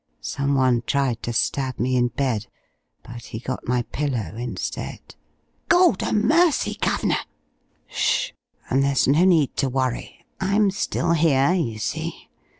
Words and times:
Someone 0.19 0.81
tried 0.87 1.21
to 1.21 1.31
stab 1.31 1.77
me 1.79 1.95
in 1.95 2.07
bed 2.07 2.47
but 3.03 3.25
he 3.25 3.37
got 3.39 3.67
my 3.67 3.83
pillow 3.83 4.33
instead" 4.35 5.13
"Gawdamercy, 5.69 6.79
Guv'nor!" 6.79 7.19
"Ssh. 7.87 8.31
And 8.71 8.83
there's 8.83 9.07
no 9.07 9.23
need 9.25 9.55
to 9.57 9.69
worry. 9.69 10.25
I'm 10.39 10.71
still 10.71 11.11
here, 11.13 11.53
you 11.53 11.77
see. 11.77 12.29